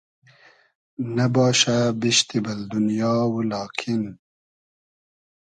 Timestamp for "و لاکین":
3.31-4.03